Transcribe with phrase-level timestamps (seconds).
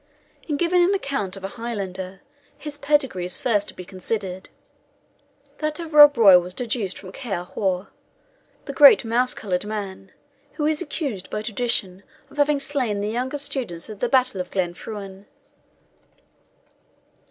[0.47, 2.21] In giving an account of a Highlander,
[2.57, 4.49] his pedigree is first to be considered.
[5.59, 7.89] That of Rob Roy was deduced from Ciar Mhor,
[8.65, 10.11] the great mouse coloured man,
[10.53, 12.01] who is accused by tradition
[12.31, 15.27] of having slain the young students at the battle of Glenfruin.